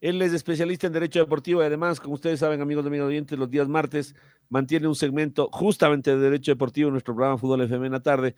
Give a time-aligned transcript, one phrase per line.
[0.00, 3.38] él es especialista en Derecho Deportivo y además, como ustedes saben, amigos de mi Oyentes,
[3.38, 4.14] los días martes
[4.48, 8.36] mantiene un segmento justamente de Derecho Deportivo en nuestro programa Fútbol FM en la tarde.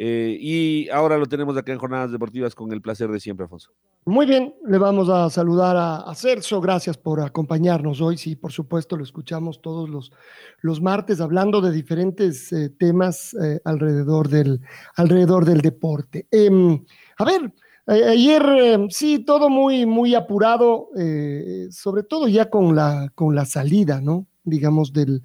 [0.00, 3.72] Eh, y ahora lo tenemos acá en Jornadas Deportivas con el placer de siempre, Afonso.
[4.04, 8.16] Muy bien, le vamos a saludar a, Celso, gracias por acompañarnos hoy.
[8.16, 10.12] Sí, por supuesto, lo escuchamos todos los,
[10.60, 14.60] los martes hablando de diferentes eh, temas eh, alrededor, del,
[14.94, 16.28] alrededor del deporte.
[16.30, 16.80] Em,
[17.18, 17.52] a ver,
[17.88, 23.46] Ayer em, sí, todo muy, muy apurado, eh, sobre todo ya con la, con la
[23.46, 24.26] salida, ¿no?
[24.44, 25.22] Digamos, del,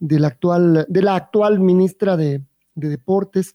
[0.00, 2.42] del actual, de la actual ministra de,
[2.74, 3.54] Deportes,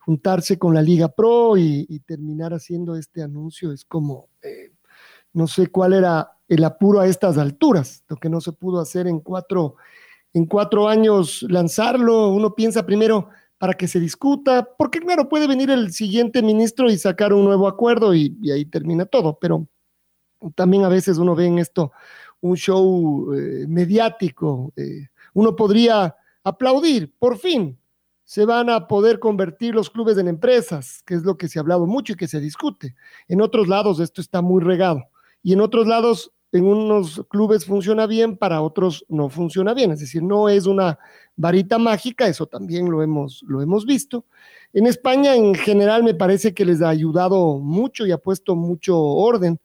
[0.00, 4.72] juntarse con la Liga Pro y, terminar haciendo este anuncio es como, eh,
[5.32, 9.06] no sé cuál era el apuro a estas alturas, lo que no se pudo hacer
[9.06, 9.76] en cuatro,
[10.32, 15.70] en cuatro años lanzarlo, uno piensa primero, para que se discuta, porque claro, puede venir
[15.70, 19.66] el siguiente ministro y sacar un nuevo acuerdo y, ahí termina todo, pero
[20.54, 21.92] también a veces uno ve en esto
[22.40, 27.78] un show eh, mediático, eh, uno podría aplaudir, por fin,
[28.24, 31.62] se van a poder convertir los clubes en empresas, que es lo que se ha
[31.62, 32.94] hablado mucho y que se discute.
[33.28, 35.04] En otros lados esto está muy regado
[35.42, 39.90] y en otros lados en unos clubes funciona bien, para otros no funciona bien.
[39.90, 41.00] Es decir, no es una
[41.34, 44.24] varita mágica, eso también lo hemos, lo hemos visto.
[44.72, 48.96] En España en general me parece que les ha ayudado mucho y ha puesto mucho
[48.96, 49.58] orden.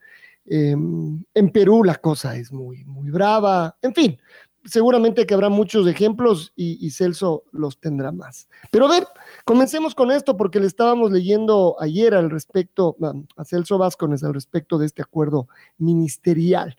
[0.47, 3.78] Em, en Perú la cosa es muy, muy brava.
[3.84, 4.19] En fin,
[4.66, 8.50] seguramente que habrá muchos ejemplos y, Celso los tendrá más.
[8.72, 9.08] Pero a ver,
[9.46, 12.98] comencemos con esto porque le estábamos leyendo ayer al respecto,
[13.36, 16.78] a Celso Vázquez al respecto de este acuerdo ministerial.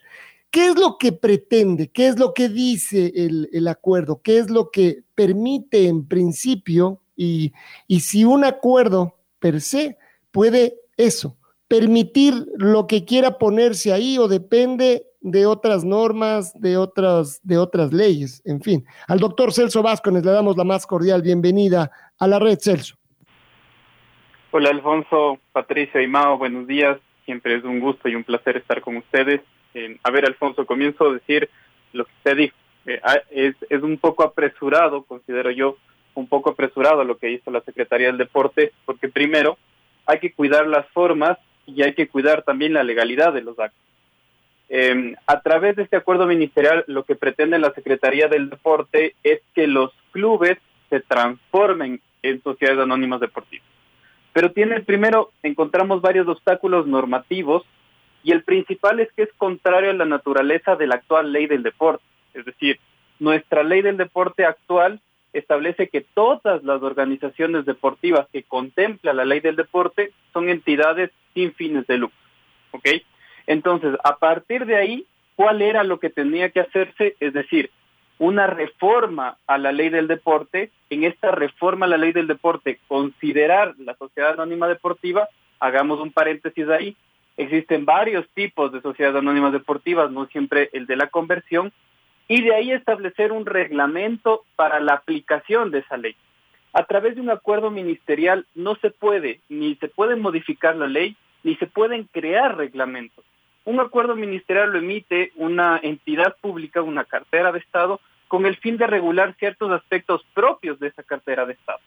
[0.51, 1.89] ¿Qué es lo que pretende?
[1.89, 4.21] ¿Qué es lo que dice el, acuerdo?
[4.23, 7.01] ¿Qué es lo que permite en principio?
[7.17, 7.53] Y,
[7.87, 9.97] y si un acuerdo per se
[10.33, 11.37] puede eso,
[11.69, 17.93] permitir lo que quiera ponerse ahí o depende de otras normas, de otras, de otras
[17.93, 18.85] leyes, en fin.
[19.07, 22.97] Al doctor Celso Vázquez le damos la más cordial bienvenida a la red Celso.
[24.51, 26.99] Hola Alfonso, Patricia y Mao, buenos días.
[27.25, 29.41] Siempre es un gusto y un placer estar con ustedes.
[30.03, 31.49] a ver, Alfonso, comienzo a decir
[31.93, 32.57] lo que usted dijo.
[32.87, 35.77] Eh, ah, es, es un poco apresurado, considero yo,
[36.15, 39.59] un poco apresurado lo que hizo la Secretaría del Deporte, porque primero
[40.07, 43.90] hay que cuidar las formas y hay que cuidar también la legalidad de los actos.
[44.73, 49.41] Eh, a través de este acuerdo ministerial, lo que pretende la Secretaría del Deporte es
[49.53, 50.59] que los clubes
[50.89, 53.67] se transformen en sociedades anónimas deportivas.
[54.33, 57.65] Pero tiene primero, encontramos varios obstáculos normativos
[58.23, 61.65] y el principal es que es contrario a la naturaleza de la actual ley del
[61.65, 62.05] deporte.
[62.33, 62.79] Es decir,
[63.19, 65.01] nuestra ley del deporte actual
[65.33, 71.53] establece que todas las organizaciones deportivas que contempla la ley del deporte son entidades sin
[71.55, 72.19] fines de lucro.
[72.71, 72.89] ¿Ok?
[73.51, 77.17] Entonces, a partir de ahí, ¿cuál era lo que tenía que hacerse?
[77.19, 77.73] Es decir,
[78.21, 80.71] una reforma a la ley del deporte.
[80.89, 85.29] En esta reforma a la ley del deporte, considerar la sociedad anónima deportiva,
[85.59, 86.97] hagamos un paréntesis ahí,
[87.37, 91.73] existen varios tipos de sociedades anónimas deportivas, no siempre el de la conversión,
[92.29, 96.15] y de ahí establecer un reglamento para la aplicación de esa ley.
[96.73, 101.17] A través de un acuerdo ministerial no se puede, ni se puede modificar la ley,
[101.43, 103.25] ni se pueden crear reglamentos.
[103.65, 108.77] Un acuerdo ministerial lo emite una entidad pública, una cartera de Estado, con el fin
[108.77, 111.81] de regular ciertos aspectos propios de esa cartera de Estado.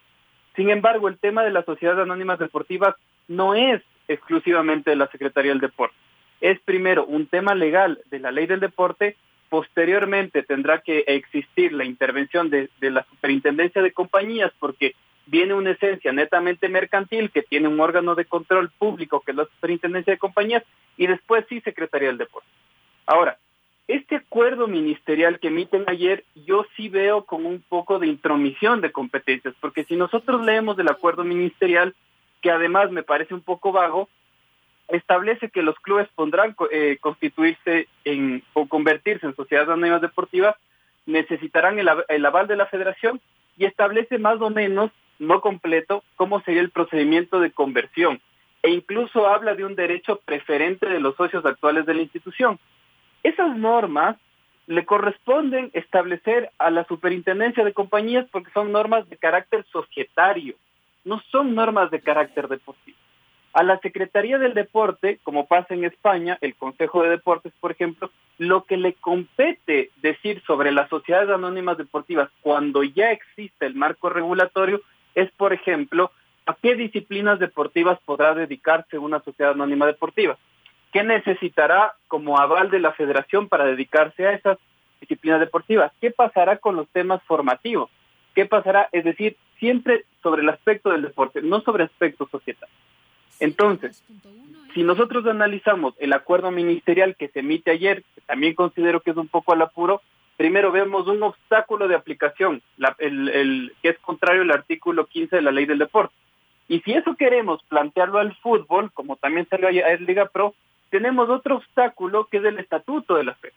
[0.55, 2.95] Sin embargo, el tema de las sociedades anónimas deportivas
[3.27, 5.95] no es exclusivamente de la Secretaría del Deporte.
[6.41, 9.15] Es primero un tema legal de la ley del deporte,
[9.49, 15.71] posteriormente tendrá que existir la intervención de, de la Superintendencia de Compañías, porque viene una
[15.71, 20.19] esencia netamente mercantil que tiene un órgano de control público que es la Superintendencia de
[20.19, 20.63] Compañías
[20.97, 22.47] y después sí Secretaría del Deporte.
[23.05, 23.37] Ahora,
[23.87, 28.91] este acuerdo ministerial que emiten ayer yo sí veo como un poco de intromisión de
[28.91, 31.93] competencias, porque si nosotros leemos el acuerdo ministerial,
[32.41, 34.07] que además me parece un poco vago,
[34.87, 40.55] establece que los clubes podrán eh, constituirse en, o convertirse en sociedades anónimas deportivas,
[41.05, 43.19] necesitarán el, el aval de la federación
[43.57, 48.21] y establece más o menos, no completo, cómo sería el procedimiento de conversión
[48.63, 52.57] e incluso habla de un derecho preferente de los socios actuales de la institución.
[53.21, 54.18] Esas normas
[54.68, 60.56] le corresponden establecer a la superintendencia de compañías porque son normas de carácter societario,
[61.04, 62.98] no son normas de carácter deportivo.
[63.51, 68.10] A la Secretaría del Deporte, como pasa en España, el Consejo de Deportes, por ejemplo,
[68.39, 74.10] lo que le compete decir sobre las sociedades anónimas deportivas cuando ya existe el marco
[74.10, 74.81] regulatorio
[75.15, 76.12] es, por ejemplo,
[76.45, 80.38] a qué disciplinas deportivas podrá dedicarse una sociedad anónima deportiva.
[80.92, 84.57] ¿Qué necesitará como aval de la federación para dedicarse a esas
[85.01, 85.92] disciplinas deportivas?
[86.00, 87.89] ¿Qué pasará con los temas formativos?
[88.36, 88.89] ¿Qué pasará?
[88.92, 92.77] Es decir, siempre sobre el aspecto del deporte, no sobre aspectos societarios.
[93.39, 94.04] Entonces,
[94.74, 99.18] si nosotros analizamos el acuerdo ministerial que se emite ayer, que también considero que es
[99.18, 100.01] un poco al apuro,
[100.38, 102.62] primero vemos un obstáculo de aplicación,
[103.00, 106.13] el, que es contrario al artículo 15 de la ley del deporte.
[106.68, 110.56] Y si eso queremos plantearlo al fútbol, como también salió a Liga Pro,
[110.89, 113.51] tenemos otro obstáculo que es el estatuto de la FEB.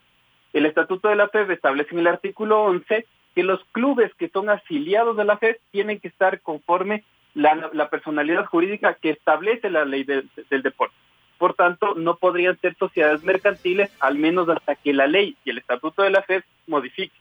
[0.52, 4.49] El estatuto de la FEB establece en el artículo 11 que los clubes que son
[4.49, 10.05] afiliados de la FEB tienen que estar conforme la, personalidad jurídica que establece la ley
[10.05, 10.96] del deporte.
[11.38, 15.58] Por tanto, no podrían ser sociedades mercantiles, al menos hasta que la ley y el
[15.58, 17.20] estatuto de la FED modifiquen.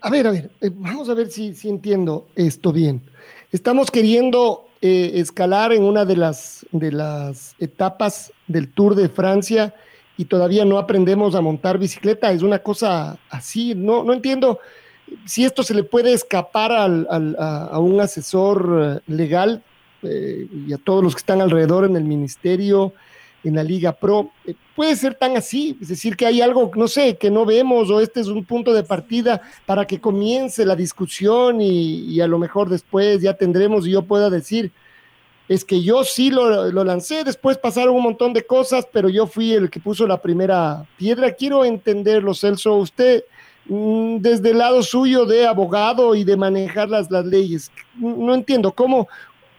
[0.00, 3.02] A ver, a ver, eh, vamos a ver si, si entiendo esto bien.
[3.52, 9.74] Estamos queriendo eh, escalar en una de las, de las etapas del Tour de Francia
[10.16, 12.32] y todavía no aprendemos a montar bicicleta.
[12.32, 14.60] Es una cosa así, no, no entiendo
[15.24, 17.06] si esto se le puede escapar al,
[17.38, 19.62] a, un asesor eh, legal
[20.04, 22.92] eh, y a todos los que están alrededor en el ministerio,
[23.42, 26.88] en la Liga Pro, eh, puede ser tan así, es decir, que hay algo, no
[26.88, 30.76] sé, que no vemos o este es un punto de partida para que comience la
[30.76, 34.72] discusión y, a lo mejor después ya tendremos y yo pueda decir,
[35.46, 39.26] es que yo sí lo, lo, lancé, después pasaron un montón de cosas, pero yo
[39.26, 41.32] fui el que puso la primera piedra.
[41.32, 43.24] Quiero entenderlo, Celso, usted
[43.66, 47.70] Mm, desde el lado suyo de abogado y de manejar las, las leyes.
[47.96, 49.08] No entiendo cómo,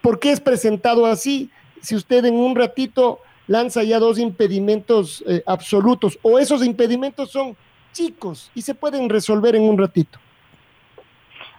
[0.05, 1.49] por qué es presentado así
[1.81, 7.57] si usted en un ratito lanza ya dos impedimentos eh, absolutos o esos impedimentos son
[7.91, 10.19] chicos y se pueden resolver en un ratito.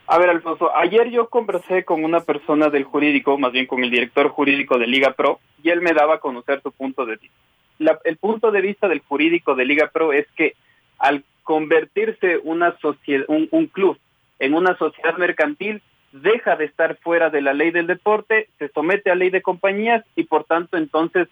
[0.06, 3.90] A ver, Alfonso, ayer yo conversé con una persona del jurídico, más bien con el
[3.90, 7.98] director jurídico de Liga Pro, y él me daba a conocer su punto de vista.
[8.04, 10.54] el punto de vista del jurídico de Liga Pro es que
[10.98, 13.98] al convertirse una sociedad, un, club
[14.38, 15.82] en una sociedad mercantil,
[16.22, 20.04] deja de estar fuera de la ley del deporte, se somete a ley de compañías
[20.14, 21.28] y por tanto entonces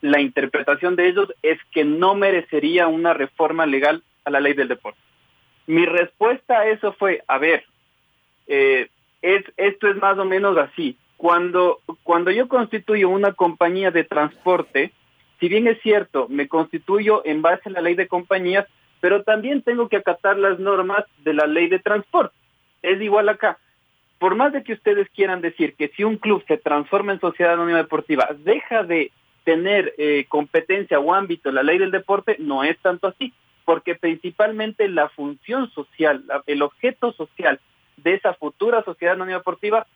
[0.00, 4.68] la interpretación de ellos es que no merecería una reforma legal a la ley del
[4.68, 5.00] deporte.
[5.66, 7.64] Mi respuesta a eso fue, a ver,
[8.46, 8.88] eh,
[9.22, 10.96] es, esto es más o menos así.
[11.16, 14.92] Cuando, cuando yo constituyo una compañía de transporte,
[15.40, 18.66] si bien es cierto, me constituyo en base a la ley de compañías,
[19.00, 22.34] pero también tengo que acatar las normas de la ley de transporte.
[22.82, 23.58] Es igual acá.
[24.18, 27.54] Por más de que ustedes quieran decir que si un club se transforma en sociedad
[27.54, 29.12] anónima deportiva, deja de
[29.44, 33.32] tener eh, competencia o ámbito la ley del deporte, no es tanto así,
[33.64, 37.60] porque principalmente la función social, el objeto social
[37.96, 39.86] de esa futura sociedad anónima deportiva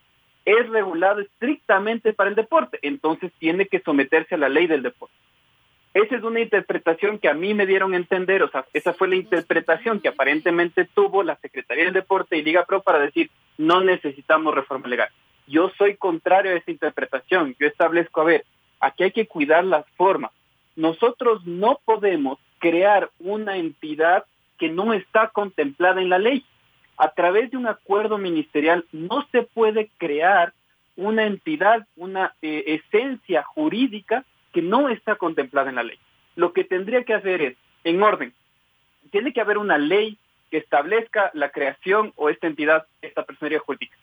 [0.44, 5.14] es regulado estrictamente para el deporte, entonces tiene que someterse a la ley del deporte.
[5.92, 9.08] Esa es una interpretación que a mí me dieron a entender, o sea, esa fue
[9.08, 13.28] la interpretación que aparentemente tuvo la Secretaría del Deporte y Liga Pro para decir,
[13.58, 15.08] no necesitamos reforma legal.
[15.48, 18.44] Yo soy contrario a esa interpretación, yo establezco, a ver,
[18.78, 20.30] aquí hay que cuidar las formas.
[20.76, 24.24] Nosotros no podemos crear una entidad
[24.58, 26.44] que no está contemplada en la ley.
[26.98, 30.52] A través de un acuerdo ministerial no se puede crear
[30.96, 35.98] una entidad, una eh, esencia jurídica que no está contemplada en la ley.
[36.36, 38.32] Lo que tendría que hacer es, en orden,
[39.10, 40.18] tiene que haber una ley
[40.50, 43.96] que establezca la creación o esta entidad, esta personería jurídica.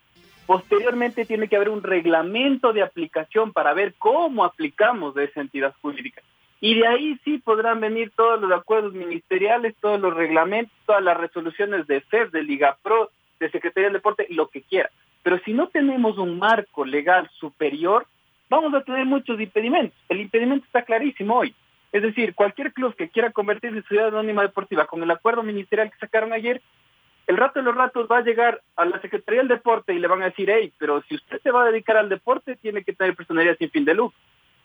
[0.45, 5.75] Posteriormente tiene que haber un reglamento de aplicación para ver cómo aplicamos de esa entidad
[5.81, 6.21] jurídica.
[6.61, 11.17] Y de ahí sí podrán venir todos los acuerdos ministeriales, todos los reglamentos, todas las
[11.17, 14.89] resoluciones de FED, de Liga Pro, de Secretaría del Deporte, lo que quiera.
[15.21, 18.07] Pero si no tenemos un marco legal superior,
[18.49, 19.97] vamos a tener muchos impedimentos.
[20.09, 21.53] El impedimento está clarísimo hoy.
[21.91, 25.89] Es decir, cualquier club que quiera convertirse en ciudad anónima deportiva con el acuerdo ministerial
[25.89, 26.61] que sacaron ayer,
[27.27, 30.07] el rato de los ratos va a llegar a la Secretaría del Deporte y le
[30.07, 32.93] van a decir, hey, pero si usted se va a dedicar al deporte, tiene que
[32.93, 34.17] tener personalidad sin fin de lucro.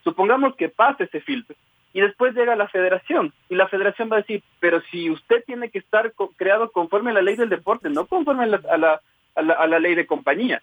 [0.05, 1.57] Supongamos que pase ese filtro
[1.93, 5.71] y después llega la federación y la federación va a decir, pero si usted tiene
[5.71, 9.01] que estar creado conforme a la ley del deporte, no conforme a la, a la,
[9.35, 10.63] a la, ley de compañía.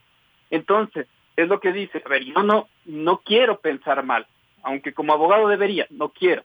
[0.49, 1.07] Entonces,
[1.43, 4.27] es lo que dice, a ver, yo no, no quiero pensar mal,
[4.63, 6.43] aunque como abogado debería, no quiero.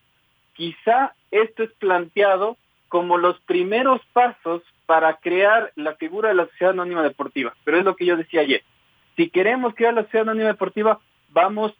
[0.54, 2.56] Quizá esto es planteado
[2.88, 7.84] como los primeros pasos para crear la figura de la sociedad anónima deportiva, pero es
[7.84, 8.62] lo que yo decía ayer.
[9.16, 11.72] Si queremos crear la sociedad anónima deportiva, vamos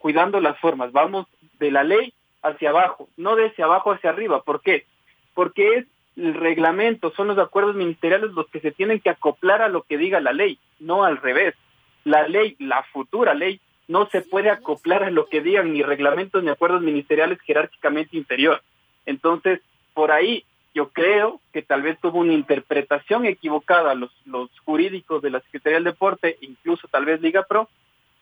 [0.00, 1.26] cuidando las formas, vamos
[1.58, 2.12] de la ley
[2.42, 4.42] hacia abajo, no de abajo hacia arriba.
[4.42, 4.86] ¿Por qué?
[5.34, 5.86] Porque es
[6.16, 9.98] el reglamento, son los acuerdos ministeriales los que se tienen que acoplar a lo que
[9.98, 11.54] diga la ley, no al revés.
[12.04, 16.42] La ley, la futura ley, no se puede acoplar a lo que digan ni reglamentos
[16.42, 18.62] ni acuerdos ministeriales jerárquicamente inferior.
[19.06, 19.60] Entonces,
[19.92, 20.44] por ahí
[20.74, 25.76] yo creo que tal vez tuvo una interpretación equivocada los, los jurídicos de la Secretaría
[25.76, 27.68] del Deporte, incluso tal vez Liga Pro,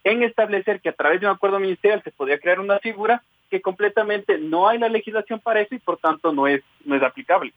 [0.05, 3.61] en establecer que a través de un acuerdo ministerial se podía crear una figura que
[3.61, 7.53] completamente no hay la legislación para eso y por tanto no es, no es aplicable.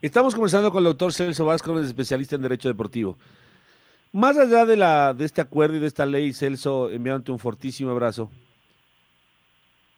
[0.00, 3.16] Estamos conversando con el doctor Celso Vázquez, especialista en Derecho Deportivo.
[4.12, 7.90] Más allá de, la, de este acuerdo y de esta ley, Celso, enviándote un fortísimo
[7.90, 8.30] abrazo.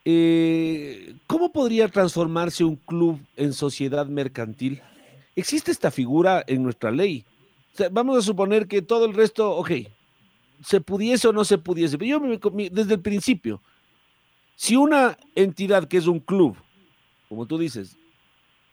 [0.04, 4.82] Eh, ¿Cómo podría transformarse un club en sociedad mercantil?
[5.36, 7.24] ¿Existe esta figura en nuestra ley?
[7.92, 9.70] vamos a suponer que todo el resto, ok,
[10.64, 11.96] se pudiese o no se pudiese.
[11.98, 13.60] Pero yo desde el principio,
[14.56, 16.56] si una entidad que es un club,
[17.28, 17.96] como tú dices,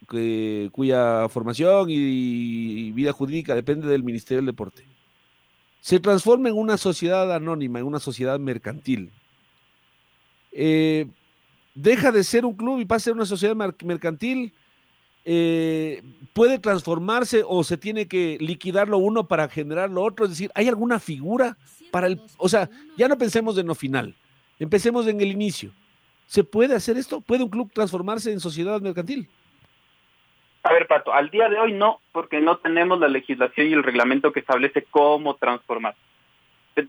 [0.08, 4.84] cuya formación y, vida jurídica depende del Ministerio del Deporte,
[5.88, 9.10] se transforma en una sociedad anónima, en una sociedad mercantil,
[10.52, 11.08] eh,
[11.76, 14.52] deja de ser un club y pasa a ser una sociedad mercantil,
[15.24, 16.04] eh,
[16.34, 20.26] puede transformarse o se tiene que liquidar lo uno para generar lo otro.
[20.26, 21.58] Es decir, ¿hay alguna figura
[21.90, 22.20] para el...
[22.36, 24.14] O sea, ya no pensemos en lo final,
[24.60, 25.72] empecemos en el inicio.
[26.26, 27.22] ¿Se puede hacer esto?
[27.22, 29.30] ¿Puede un club transformarse en sociedad mercantil?
[30.68, 33.84] A ver, Pato, al día de hoy no, porque no tenemos la legislación y el
[33.84, 35.96] reglamento que establece cómo transformar.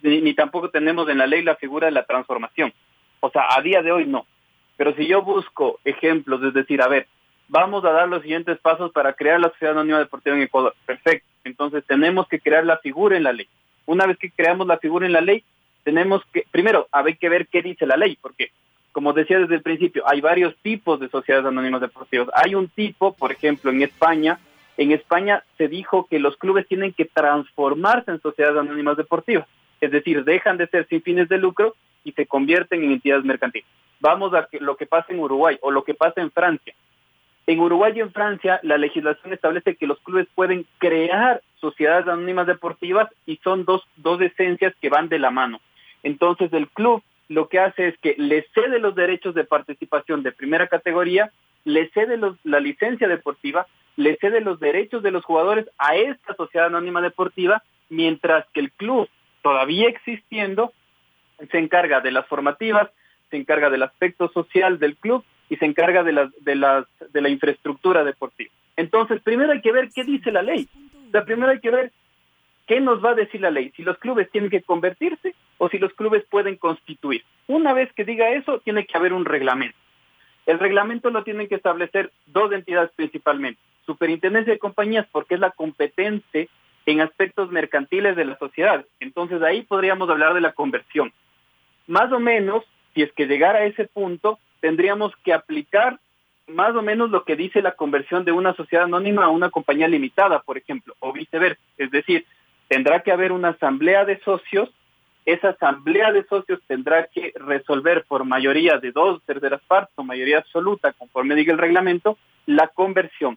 [0.02, 2.72] Ni, tampoco tenemos en la ley la figura de la transformación.
[3.20, 4.26] O sea, a día de hoy no.
[4.76, 7.06] Pero si yo busco ejemplos, es decir, a ver,
[7.46, 10.74] vamos a dar los siguientes pasos para crear la Sociedad Anónima Deportiva en Ecuador.
[10.84, 11.28] Perfecto.
[11.44, 13.48] Entonces tenemos que crear la figura en la ley.
[13.86, 15.44] Una vez que creamos la figura en la ley,
[15.84, 18.50] tenemos que, primero, hay que ver qué dice la ley, porque,
[18.92, 22.28] como decía desde el principio, hay varios tipos de sociedades anónimas deportivas.
[22.34, 24.38] Hay un tipo, por ejemplo, en España,
[24.76, 29.46] en España se dijo que los clubes tienen que transformarse en sociedades anónimas deportivas,
[29.80, 33.68] es decir, dejan de ser sin fines de lucro y se convierten en entidades mercantiles.
[34.00, 36.74] Vamos a lo que pasa en Uruguay o lo que pasa en Francia.
[37.48, 42.46] En Uruguay y en Francia, la legislación establece que los clubes pueden crear sociedades anónimas
[42.46, 45.60] deportivas y son dos, dos esencias que van de la mano.
[46.02, 50.32] Entonces, el club lo que hace es que le cede los derechos de participación de
[50.32, 51.30] primera categoría,
[51.64, 53.66] le cede los, la licencia deportiva,
[53.96, 58.72] le cede los derechos de los jugadores a esta sociedad anónima deportiva, mientras que el
[58.72, 59.08] club,
[59.42, 60.72] todavía existiendo,
[61.50, 62.88] se encarga de las formativas,
[63.30, 67.20] se encarga del aspecto social del club y se encarga de, las, de, las, de
[67.20, 68.50] la infraestructura deportiva.
[68.76, 70.68] Entonces, primero hay que ver qué dice la ley.
[71.08, 71.92] O sea, primero hay que ver
[72.68, 75.78] qué nos va a decir la ley, si los clubes tienen que convertirse o si
[75.78, 77.24] los clubes pueden constituir.
[77.48, 79.76] Una vez que diga eso, tiene que haber un reglamento.
[80.46, 83.60] El reglamento lo tienen que establecer dos entidades principalmente.
[83.86, 86.48] Superintendencia de compañías, porque es la competente
[86.84, 88.84] en aspectos mercantiles de la sociedad.
[89.00, 91.12] Entonces ahí podríamos hablar de la conversión.
[91.86, 95.98] Más o menos, si es que llegara a ese punto, tendríamos que aplicar
[96.46, 99.88] más o menos lo que dice la conversión de una sociedad anónima a una compañía
[99.88, 101.60] limitada, por ejemplo, o viceversa.
[101.76, 102.24] Es decir,
[102.68, 104.70] tendrá que haber una asamblea de socios,
[105.24, 110.38] esa asamblea de socios tendrá que resolver por mayoría de dos terceras partes o mayoría
[110.38, 113.36] absoluta, conforme diga el reglamento, la conversión.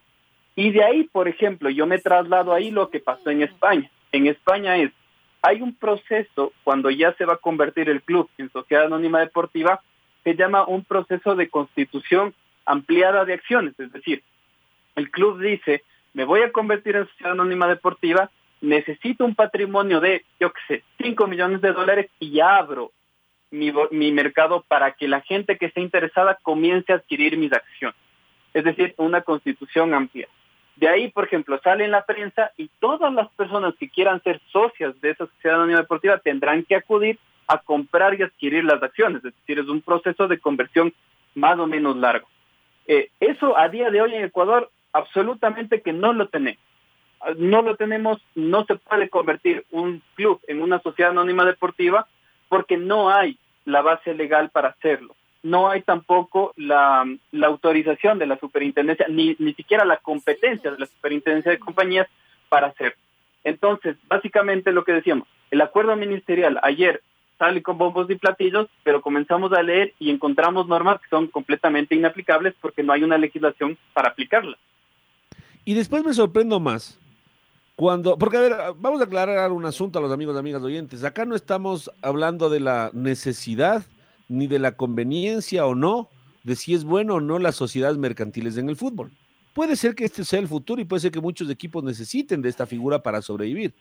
[0.54, 3.90] Y de ahí, por ejemplo, yo me traslado ahí lo que pasó en España.
[4.10, 4.90] En España es,
[5.42, 9.82] hay un proceso cuando ya se va a convertir el club en sociedad anónima deportiva,
[10.24, 12.34] se llama un proceso de constitución
[12.64, 14.22] ampliada de acciones, es decir,
[14.94, 15.82] el club dice,
[16.14, 18.30] me voy a convertir en sociedad anónima deportiva,
[18.62, 22.92] necesito un patrimonio de, yo qué sé, 5 millones de dólares y abro
[23.50, 27.96] mi, mi mercado para que la gente que esté interesada comience a adquirir mis acciones.
[28.54, 30.28] Es decir, una constitución amplia.
[30.76, 34.40] De ahí, por ejemplo, sale en la prensa y todas las personas que quieran ser
[34.50, 39.22] socias de esa sociedad anónima deportiva tendrán que acudir a comprar y adquirir las acciones,
[39.24, 40.94] es decir, es un proceso de conversión
[41.34, 42.28] más o menos largo.
[42.86, 46.62] Eh, eso a día de hoy en Ecuador absolutamente que no lo tenemos.
[47.36, 52.06] No lo tenemos, no se puede convertir un club en una sociedad anónima deportiva
[52.48, 55.14] porque no hay la base legal para hacerlo.
[55.42, 60.78] No hay tampoco la, la autorización de la superintendencia, ni, ni siquiera la competencia de
[60.78, 62.06] la superintendencia de compañías
[62.48, 62.98] para hacerlo.
[63.44, 67.02] Entonces, básicamente lo que decíamos, el acuerdo ministerial ayer
[67.38, 71.94] sale con bombos y platillos, pero comenzamos a leer y encontramos normas que son completamente
[71.94, 74.58] inaplicables porque no hay una legislación para aplicarlas.
[75.64, 77.00] Y después me sorprendo más
[77.76, 81.04] cuando, porque a ver, vamos a aclarar un asunto a los amigos y amigas oyentes.
[81.04, 83.84] Acá no estamos hablando de la necesidad
[84.28, 86.08] ni de la conveniencia o no
[86.44, 89.10] de si es bueno o no las sociedades mercantiles en el fútbol.
[89.54, 92.48] Puede ser que este sea el futuro y puede ser que muchos equipos necesiten de
[92.48, 93.74] esta figura para sobrevivir.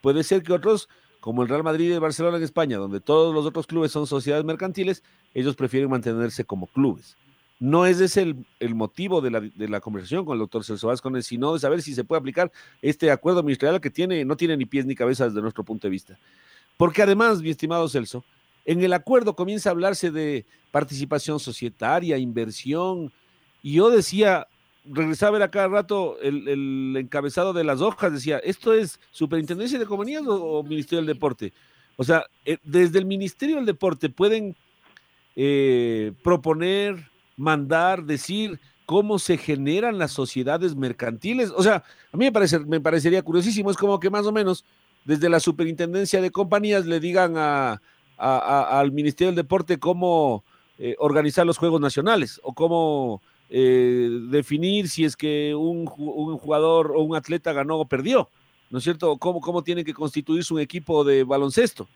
[0.00, 0.88] Puede ser que otros,
[1.20, 4.06] como el Real Madrid y el Barcelona en España, donde todos los otros clubes son
[4.06, 7.16] sociedades mercantiles, ellos prefieren mantenerse como clubes.
[7.62, 10.88] No es ese el, el motivo de la, de la, conversación con el doctor Celso
[10.88, 12.50] Vázquez, sino de saber si se puede aplicar
[12.80, 15.92] este acuerdo ministerial que tiene, no tiene ni pies ni cabeza desde nuestro punto de
[15.92, 16.18] vista.
[16.76, 18.24] Porque además, mi estimado Celso,
[18.64, 23.12] en el acuerdo comienza a hablarse de participación societaria, inversión,
[23.62, 24.48] y yo decía,
[24.84, 28.98] regresaba a ver a cada rato el, el, encabezado de las hojas, decía, ¿esto es
[29.12, 31.52] Superintendencia de Compañías o, o Ministerio del Deporte?
[31.94, 34.56] O sea, eh, desde el Ministerio del Deporte pueden
[35.36, 37.11] eh, proponer,
[37.42, 41.50] mandar, decir cómo se generan las sociedades mercantiles.
[41.56, 41.82] O sea,
[42.12, 44.64] a mí me, parece, me parecería curiosísimo, es como que más o menos
[45.04, 47.80] desde la Superintendencia de Compañías le digan a,
[48.16, 50.44] al Ministerio del Deporte cómo
[50.78, 53.20] eh, organizar los Juegos Nacionales o cómo
[53.50, 58.30] eh, definir si es que un, un, jugador o un atleta ganó o perdió,
[58.70, 59.16] ¿no es cierto?
[59.16, 61.88] ¿Cómo, cómo tiene que constituirse un equipo de baloncesto?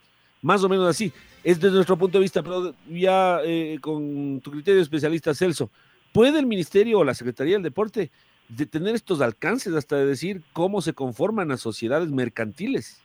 [0.42, 1.12] Más o menos así.
[1.46, 5.70] Es desde nuestro punto de vista, pero ya eh, con tu criterio especialista, Celso,
[6.12, 8.10] ¿puede el Ministerio o la Secretaría del Deporte
[8.48, 13.00] de tener estos alcances hasta de decir cómo se conforman las sociedades mercantiles?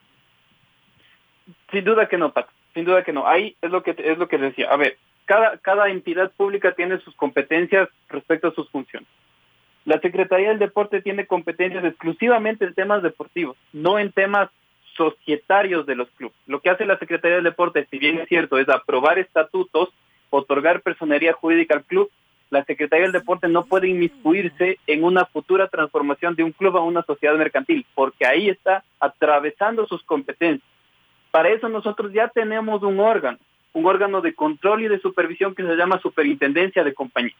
[1.70, 2.48] Sin duda que no, Pat.
[2.74, 3.28] Sin duda que no.
[3.28, 4.72] Ahí es lo que es lo que decía.
[4.72, 9.08] A ver, cada, cada entidad pública tiene sus competencias respecto a sus funciones.
[9.84, 14.50] La Secretaría del Deporte tiene competencias exclusivamente en temas deportivos, no en temas
[14.96, 16.36] societarios de los clubes.
[16.46, 19.90] Lo que hace la Secretaría del Deporte, si bien es cierto, es aprobar estatutos,
[20.30, 22.10] otorgar personería jurídica al club,
[22.52, 26.82] la Secretaría del Deporte no puede inmiscuirse en una futura transformación de un club a
[26.82, 30.68] una sociedad mercantil, porque ahí está atravesando sus competencias.
[31.30, 33.38] Para eso nosotros ya tenemos un órgano,
[33.72, 37.34] un órgano de control y de supervisión que se llama Superintendencia de Compañía.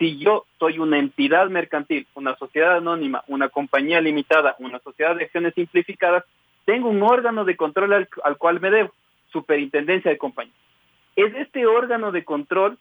[0.00, 5.26] Si yo soy una entidad mercantil, una sociedad anónima, una compañía limitada, una sociedad de
[5.26, 6.24] acciones simplificadas,
[6.70, 8.92] tengo un órgano de control al, al cual me debo,
[9.32, 10.54] Superintendencia de Compañía.
[11.16, 12.78] Es este órgano de control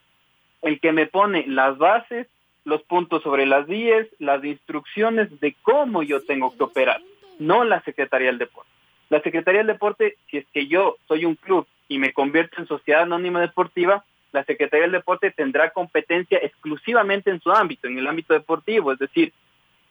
[0.62, 2.28] el que me pone las bases,
[2.66, 7.02] los puntos sobre las vías, las instrucciones de cómo yo tengo que operar,
[7.40, 8.70] no la Secretaría del Deporte.
[9.10, 12.68] La Secretaría del Deporte, si es que yo soy un club y me convierto en
[12.68, 18.06] sociedad anónima deportiva, la Secretaría del Deporte tendrá competencia exclusivamente en su ámbito, en el
[18.06, 19.34] ámbito deportivo, es decir,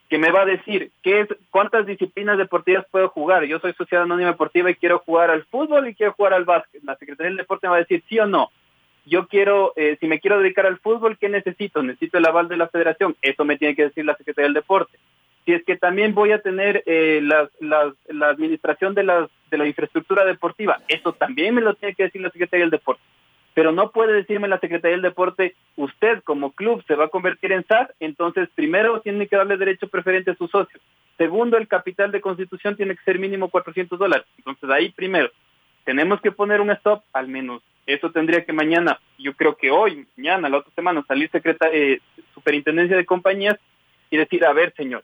[0.08, 3.44] que me va a decir qué cuántas disciplinas deportivas puedo jugar.
[3.44, 6.82] Yo soy sociedad anónima deportiva y quiero jugar al fútbol y quiero jugar al básquet.
[6.82, 8.50] La Secretaría del Deporte me va a decir sí o no.
[9.04, 11.82] Yo quiero, eh, si me quiero dedicar al fútbol, ¿qué necesito?
[11.82, 13.16] Necesito el aval de la federación.
[13.22, 14.98] Eso me tiene que decir la Secretaría del Deporte.
[15.44, 20.26] Si es que también voy a tener eh, la administración de, las, de la infraestructura
[20.26, 23.02] deportiva, eso también me lo tiene que decir la Secretaría del Deporte
[23.58, 27.50] pero no puede decirme la Secretaría del Deporte, usted como club se va a convertir
[27.50, 30.80] en SAT, entonces primero tiene que darle derecho preferente a sus socios.
[31.16, 34.28] Segundo, el capital de constitución tiene que ser mínimo 400 dólares.
[34.36, 35.28] Entonces ahí primero,
[35.82, 40.06] tenemos que poner un stop, al menos eso tendría que mañana, yo creo que hoy,
[40.16, 42.00] mañana, la otra semana, salir secreta, eh,
[42.34, 43.58] superintendencia de compañías
[44.08, 45.02] y decir, a ver señor,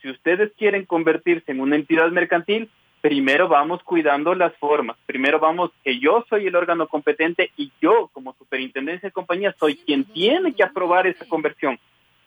[0.00, 2.68] si ustedes quieren convertirse en una entidad mercantil,
[3.02, 8.08] primero vamos cuidando las formas, primero vamos que yo soy el órgano competente y yo
[8.12, 11.78] como superintendencia de compañía soy quien tiene que aprobar esa conversión,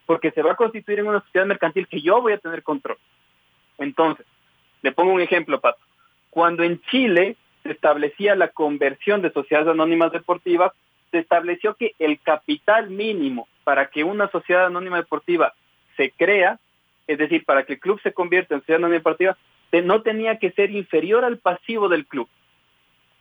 [0.06, 2.98] porque se va a constituir en una sociedad mercantil que yo voy a tener control.
[3.78, 4.26] Entonces,
[4.82, 5.80] le pongo un ejemplo, Pato.
[6.30, 10.74] Cuando en Chile se establecía la conversión de sociedades anónimas deportivas,
[11.10, 15.54] se estableció que el capital mínimo para que una sociedad anónima deportiva
[15.96, 16.60] se crea,
[17.08, 19.38] es decir, para que el club se convierta en sociedad anónima deportiva,
[19.82, 22.28] no tenía que ser inferior al pasivo del club.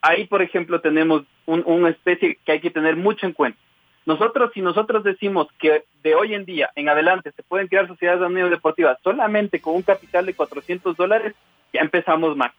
[0.02, 3.58] Ahí, por ejemplo, tenemos un, una especie que hay que tener mucho en cuenta.
[4.06, 8.20] Nosotros, si nosotros decimos que de hoy en día en adelante se pueden crear sociedades
[8.20, 11.34] anónimas deportivas solamente con un capital de 400 dólares,
[11.72, 12.52] ya empezamos mal.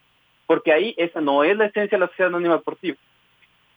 [0.47, 2.97] Porque ahí esa no es la esencia de la sociedad anónima deportiva.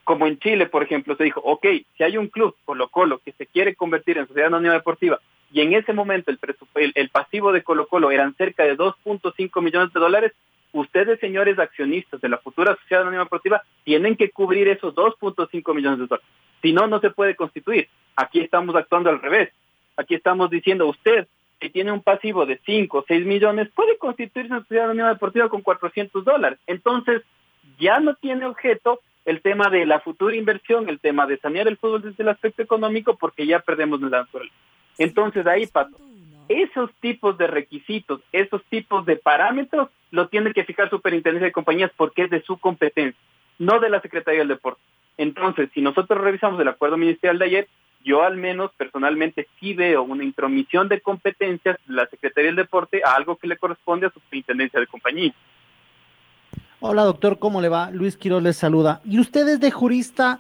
[0.05, 3.33] Como en Chile, por ejemplo, se dijo, ok, si hay un club, Colo Colo, que
[3.33, 5.21] se quiere convertir en sociedad anónima deportiva,
[5.53, 10.01] y en ese momento el, pasivo de Colo Colo eran cerca de 2.5 millones de
[10.01, 10.33] dólares,
[10.73, 16.01] ustedes, señores accionistas de la futura sociedad anónima deportiva, tienen que cubrir esos 2.5 millones
[16.01, 16.27] de dólares.
[16.61, 17.89] Si no, no se puede constituir.
[18.17, 19.51] Aquí estamos actuando al revés.
[19.97, 21.27] Aquí estamos diciendo, usted,
[21.61, 25.49] si tiene un pasivo de 5 o 6 millones, puede constituirse en sociedad anónima deportiva
[25.49, 26.59] con 400 dólares.
[26.67, 27.23] Entonces,
[27.79, 31.77] ya no tiene objeto el tema de la futura inversión, el tema de sanear el
[31.77, 34.55] fútbol desde el aspecto económico, porque ya perdemos la naturaleza.
[34.99, 35.97] Entonces, ahí, Pato,
[36.49, 41.91] esos tipos de requisitos, esos tipos de parámetros, lo tiene que fijar Superintendencia de Compañías
[41.97, 43.21] porque es de su competencia,
[43.59, 44.81] no de la Secretaría del Deporte.
[45.19, 47.69] Entonces, si nosotros revisamos el acuerdo ministerial de ayer,
[48.05, 53.03] yo al menos personalmente sí veo una intromisión de competencias de la Secretaría del Deporte
[53.05, 55.35] a algo que le corresponde a Superintendencia de Compañías.
[56.81, 57.91] Hola doctor, ¿cómo le va?
[57.91, 59.01] Luis Quiroz les saluda.
[59.05, 60.39] ¿Y usted es de jurista?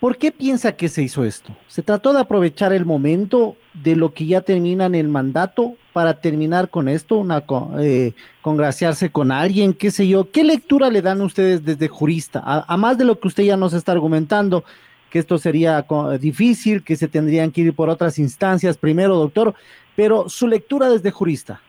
[0.00, 1.54] ¿Por qué piensa que se hizo esto?
[1.66, 6.22] ¿Se trató de aprovechar el momento de lo que ya termina en el mandato para
[6.22, 7.44] terminar con esto, una
[7.78, 10.30] eh, congraciarse con alguien, qué sé yo?
[10.30, 12.42] ¿Qué lectura le dan ustedes desde jurista?
[12.42, 14.64] A, más de lo que usted ya nos está argumentando,
[15.10, 15.84] que esto sería
[16.18, 19.54] difícil, que se tendrían que ir por otras instancias primero, doctor,
[19.96, 21.60] pero su lectura desde jurista.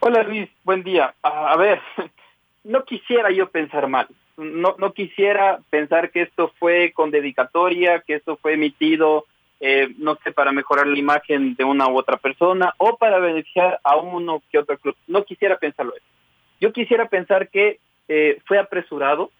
[0.00, 1.14] Hola Luis, buen día.
[1.22, 1.80] A ver,
[2.64, 8.14] no quisiera yo pensar mal no, no quisiera pensar que esto fue con dedicatoria, que
[8.14, 9.26] esto fue emitido,
[9.60, 13.80] eh, no sé, para mejorar la imagen de una u otra persona o para beneficiar
[13.84, 14.96] a uno que otro club.
[15.06, 16.06] No quisiera pensarlo eso.
[16.60, 19.30] Yo quisiera pensar que eh, fue apresurado,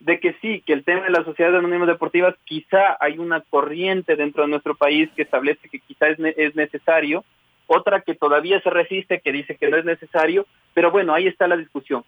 [0.00, 4.16] de que sí, que el tema de las sociedades anónimas deportivas, quizá hay una corriente
[4.16, 7.24] dentro de nuestro país que establece que quizá es, es necesario,
[7.66, 11.46] otra que todavía se resiste, que dice que no es necesario, pero bueno, ahí está
[11.46, 12.04] la discusión.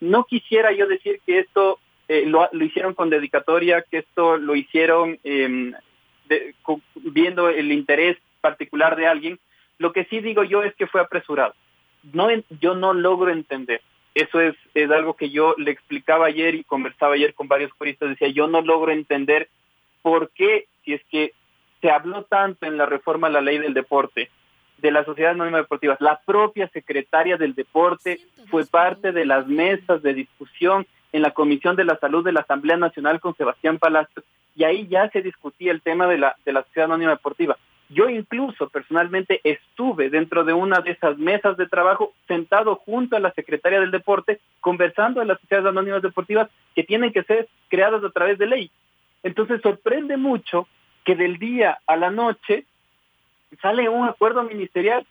[0.00, 5.18] No quisiera yo decir que esto eh, lo, hicieron con dedicatoria, que esto lo hicieron
[5.24, 5.74] em,
[6.94, 9.38] viendo el interés particular de alguien.
[9.78, 11.54] Lo que sí digo yo es que fue apresurado.
[12.12, 12.28] No,
[12.60, 13.82] yo no logro entender.
[14.14, 18.08] Eso es, es algo que yo le explicaba ayer y conversaba ayer con varios juristas.
[18.08, 19.48] Decía, yo no logro entender
[20.02, 21.32] por qué, si es que
[21.80, 24.30] se habló tanto en la reforma a la ley del deporte,
[24.78, 25.96] de la Sociedad Anónima Deportiva.
[26.00, 31.76] La propia secretaria del deporte fue parte de las mesas de discusión en la Comisión
[31.76, 35.72] de la Salud de la Asamblea Nacional con Sebastián Palacios y ahí ya se discutía
[35.72, 37.56] el tema de la, de la Sociedad Anónima Deportiva.
[37.90, 43.20] Yo incluso personalmente estuve dentro de una de esas mesas de trabajo sentado junto a
[43.20, 48.04] la secretaria del deporte conversando de las sociedades anónimas deportivas que tienen que ser creadas
[48.04, 48.70] a través de ley.
[49.22, 50.68] Entonces sorprende mucho
[51.04, 52.66] que del día a la noche
[53.60, 55.06] sale un acuerdo ministerial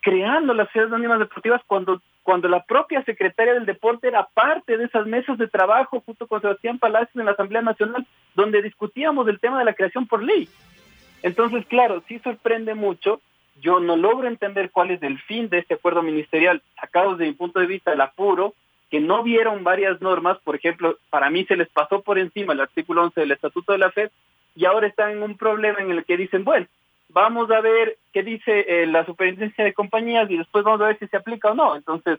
[0.00, 4.86] creando las ciudades anónimas deportivas cuando cuando la propia secretaria del deporte era parte de
[4.86, 8.04] esas mesas de trabajo junto con Sebastián Palacios en la Asamblea Nacional
[8.34, 10.48] donde discutíamos el tema de la creación por ley.
[11.22, 13.20] Entonces, claro, sí sorprende mucho.
[13.60, 17.36] Yo no logro entender cuál es el fin de este acuerdo ministerial, sacado desde mi
[17.36, 18.54] punto de vista el apuro,
[18.90, 22.60] que no vieron varias normas, por ejemplo, para mí se les pasó por encima el
[22.60, 24.10] artículo 11 del Estatuto de la FED
[24.56, 26.66] y ahora están en un problema en el que dicen, bueno,
[27.08, 30.98] vamos a ver qué dice eh, la superintendencia de compañías y después vamos a ver
[30.98, 31.76] si se aplica o no.
[31.76, 32.18] Entonces,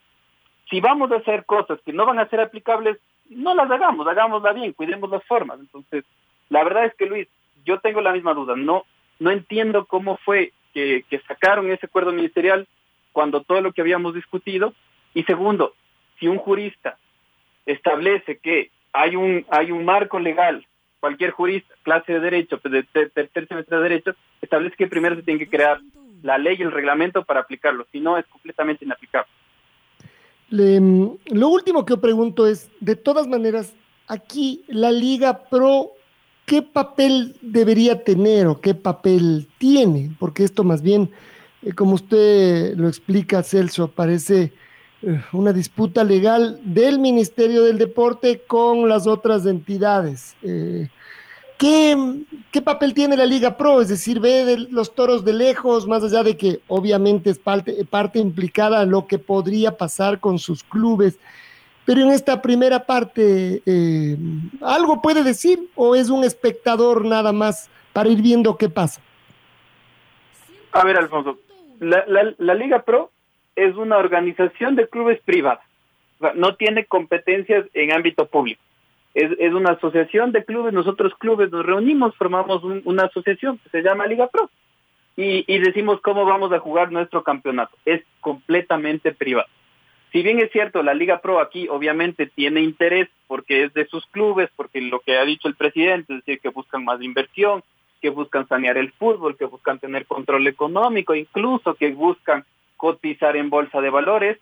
[0.69, 2.97] si vamos a hacer cosas que no van a ser aplicables,
[3.29, 5.59] no las hagamos, hagámosla bien, cuidemos las formas.
[5.59, 6.05] Entonces,
[6.49, 7.27] la verdad es que Luis,
[7.65, 8.85] yo tengo la misma duda, no,
[9.19, 12.67] no entiendo cómo fue que, que sacaron ese acuerdo ministerial
[13.11, 14.73] cuando todo lo que habíamos discutido.
[15.13, 15.73] Y segundo,
[16.19, 16.97] si un jurista
[17.65, 20.65] establece que hay un, hay un marco legal
[20.99, 25.23] cualquier jurista, clase de derecho, pues, de tercer semestre de derecho, establece que primero se
[25.23, 25.79] tiene que crear
[26.23, 29.29] la ley el reglamento para aplicarlo, si no es completamente inaplicable.
[30.49, 33.73] lo último que yo pregunto es, de todas maneras,
[34.07, 35.91] aquí la Liga Pro,
[36.45, 40.11] ¿qué papel debería tener o qué papel tiene?
[40.19, 41.11] Porque esto más bien,
[41.61, 44.53] eh, como usted lo explica, Celso, parece
[45.31, 50.35] una disputa legal del Ministerio del Deporte con las otras entidades.
[50.41, 50.89] Eh,
[51.57, 53.81] ¿qué, papel tiene la Liga Pro?
[53.81, 58.19] Es decir, ve los toros de lejos, más allá de que obviamente es parte, parte
[58.19, 61.19] implicada en lo que podría pasar con sus clubes.
[61.85, 64.17] Pero en esta primera parte, eh,
[64.61, 69.01] ¿algo puede decir o es un espectador nada más para ir viendo qué pasa?
[70.73, 71.37] A ver, Alfonso,
[71.79, 73.11] la Liga Pro
[73.57, 75.63] es una organización de clubes privados.
[76.35, 78.61] no tiene competencias en ámbito público.
[79.13, 83.81] Es, es, una asociación de clubes, nosotros clubes nos reunimos, formamos una asociación que se
[83.81, 84.49] llama Liga Pro
[85.15, 87.75] y, y decimos cómo vamos a jugar nuestro campeonato.
[87.83, 89.47] Es completamente privado.
[90.11, 94.05] Si bien es cierto, la Liga Pro aquí obviamente tiene interés porque es de sus
[94.07, 97.63] clubes, porque lo que ha dicho el presidente, es decir, que buscan más inversión,
[98.01, 102.45] que buscan sanear el fútbol, que buscan tener control económico, incluso que buscan
[102.77, 104.37] cotizar en bolsa de valores.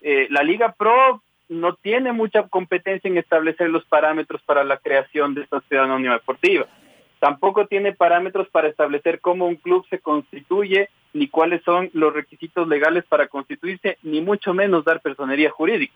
[0.00, 5.34] Eh, la Liga Pro no tiene mucha competencia en establecer los parámetros para la creación
[5.34, 6.66] de esta ciudad anónima deportiva.
[7.20, 12.68] Tampoco tiene parámetros para establecer cómo un club se constituye, ni cuáles son los requisitos
[12.68, 15.94] legales para constituirse, ni mucho menos dar personería jurídica.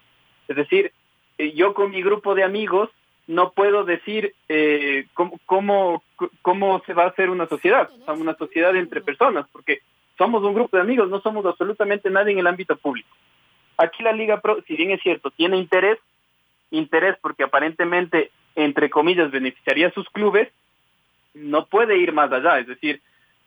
[0.49, 0.93] Es decir,
[1.39, 2.91] eh, yo con mi grupo de amigos
[3.27, 6.03] no puedo decir eh, cómo, cómo,
[6.41, 9.81] cómo se va a hacer una sociedad, una sociedad entre personas, porque
[10.19, 13.09] somos un grupo de amigos, no somos absolutamente nadie en el ámbito público.
[13.77, 15.99] Aquí la Liga Pro, si bien es cierto, tiene interés,
[16.71, 20.49] interés porque aparentemente, entre comillas, beneficiaría a sus clubes,
[21.35, 23.01] no puede ir más allá, es decir,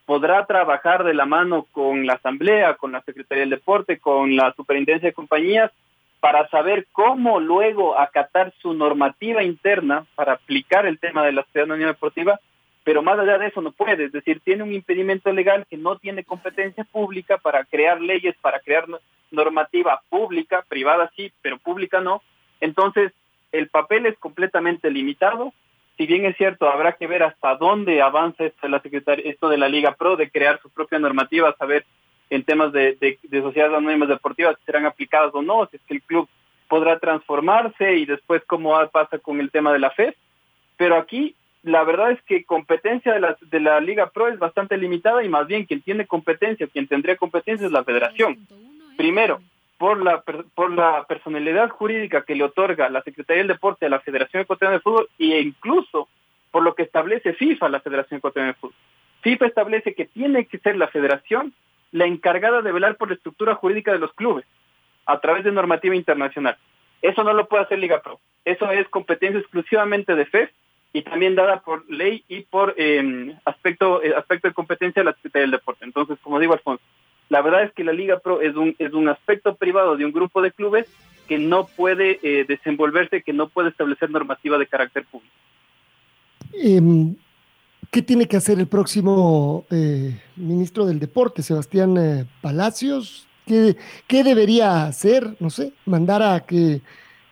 [0.05, 4.53] podrá trabajar de la mano con la Asamblea, con la Secretaría del Deporte, con la
[4.53, 5.71] Superintendencia de Compañías,
[6.19, 11.87] para saber cómo luego acatar su normativa interna para aplicar el tema de la ciudadanía
[11.87, 12.39] deportiva,
[12.85, 15.97] pero más allá de eso no puede, es decir, tiene un impedimento legal que no
[15.97, 18.85] tiene competencia pública para crear leyes, para crear
[19.31, 22.21] normativa pública, privada sí, pero pública no.
[22.61, 23.11] Entonces,
[23.51, 25.51] el papel es completamente limitado.
[25.97, 29.49] Si bien es cierto, habrá que ver hasta dónde avanza esto de la Secretaría, esto
[29.49, 31.87] de la Liga Pro, de crear su propia normativa, saber
[32.29, 36.03] en temas de, de, sociedades anónimas deportivas serán aplicadas o no, si es que el
[36.03, 36.29] club
[36.67, 40.13] podrá transformarse y después cómo pasa con el tema de la FED.
[40.77, 44.77] Pero aquí la verdad es que competencia de la, de la Liga Pro es bastante
[44.77, 48.37] limitada y más bien quien tiene competencia, quien tendría competencia es la federación.
[48.97, 49.41] Primero,
[49.79, 53.99] por la, por la personalidad jurídica que le otorga la Secretaría del Deporte a la
[53.99, 56.07] Federación Ecuatoriana de Fútbol e incluso
[56.51, 58.75] por lo que establece FIFA, la Federación Ecuatoriana de Fútbol.
[59.21, 61.51] FIFA establece que tiene que ser la federación
[61.91, 64.45] la encargada de velar por la estructura jurídica de los clubes
[65.07, 66.57] a través de normativa internacional.
[67.01, 68.19] Eso no lo puede hacer Liga Pro.
[68.43, 70.51] Eso es competencia exclusivamente de FEF
[70.95, 75.13] y también dada por ley y por em, aspecto eh, aspecto de competencia de la
[75.13, 75.83] Secretaría del Deporte.
[75.83, 76.81] Entonces, como digo Alfonso,
[77.27, 80.13] la verdad es que la Liga Pro es un es un aspecto privado de un
[80.13, 80.87] grupo de clubes
[81.27, 85.33] que no puede eh, desenvolverse, que no puede establecer normativa de carácter público.
[86.53, 87.13] Em,
[87.91, 93.27] ¿Qué tiene que hacer el próximo eh, ministro del Deporte, Sebastián eh, Palacios?
[93.45, 93.75] ¿Qué,
[94.07, 95.35] ¿Qué, debería hacer?
[95.41, 96.81] No sé, mandar a que,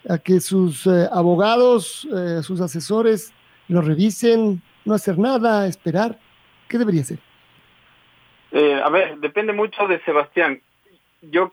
[0.10, 2.06] a que sus eh, abogados,
[2.42, 3.32] sus asesores
[3.74, 6.18] lo revisen, no hacer nada, esperar.
[6.68, 7.20] ¿Qué debería hacer?
[8.84, 10.62] a ver, depende mucho de Sebastián.
[11.22, 11.52] Yo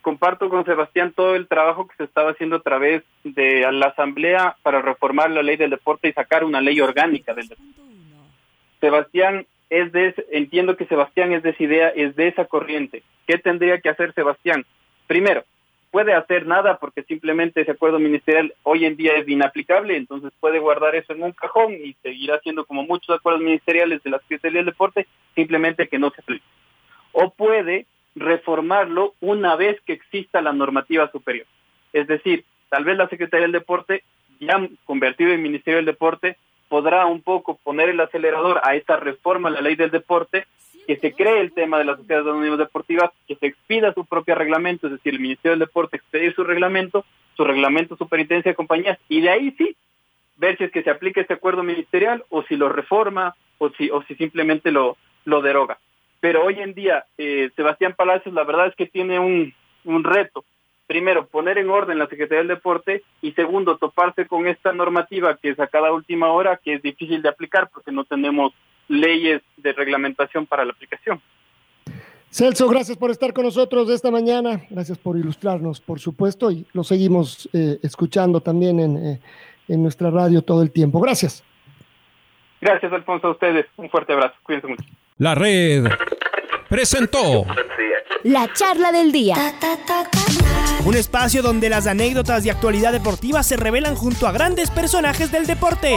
[0.00, 4.56] comparto con Sebastián todo el trabajo que se estaba haciendo a través de la Asamblea
[4.62, 7.80] para reformar la ley del deporte y sacar una ley orgánica del deporte
[8.80, 13.02] Sebastián es de, entiendo que Sebastián es de esa idea, es de esa corriente.
[13.26, 14.64] ¿Qué tendría que hacer Sebastián?
[15.06, 15.44] Primero,
[15.90, 20.58] puede hacer nada porque simplemente ese acuerdo ministerial hoy en día es inaplicable, entonces puede
[20.58, 24.58] guardar eso en un cajón y seguir haciendo como muchos acuerdos ministeriales de la Secretaría
[24.58, 26.44] del Deporte, simplemente que no se aplique.
[27.12, 31.46] O puede reformarlo una vez que exista la normativa superior.
[31.92, 34.04] Es decir, tal vez la Secretaría del Deporte,
[34.38, 36.36] ya convertido en Ministerio del Deporte,
[36.68, 40.46] podrá un poco poner el acelerador a esta reforma a la ley del deporte,
[40.90, 44.34] que se cree el tema de las sociedades anónimas deportivas, que se expida su propio
[44.34, 47.04] reglamento, es decir, el Ministerio del Deporte expedir su reglamento,
[47.36, 49.76] su reglamento superintendencia de compañías, y de ahí sí,
[50.36, 53.88] ver si es que se aplica este acuerdo ministerial o si lo reforma o si,
[53.88, 55.78] o si simplemente lo, lo deroga.
[56.18, 60.44] Pero hoy en día, eh, Sebastián Palacios, la verdad es que tiene un, un reto
[60.88, 65.50] primero, poner en orden la Secretaría del Deporte y segundo, toparse con esta normativa que
[65.50, 68.52] es a cada última hora, que es difícil de aplicar porque no tenemos
[68.90, 71.20] leyes de reglamentación para la aplicación.
[72.30, 76.84] Celso, gracias por estar con nosotros esta mañana, gracias por ilustrarnos, por supuesto, y lo
[76.84, 79.20] seguimos eh, escuchando también en, eh,
[79.66, 81.00] en nuestra radio todo el tiempo.
[81.00, 81.42] Gracias.
[82.60, 83.66] Gracias, Alfonso, a ustedes.
[83.76, 84.34] Un fuerte abrazo.
[84.42, 84.84] Cuídense mucho.
[85.18, 85.84] La red
[86.68, 87.46] presentó
[88.22, 89.34] la charla del día.
[90.84, 95.46] Un espacio donde las anécdotas de actualidad deportiva se revelan junto a grandes personajes del
[95.46, 95.96] deporte.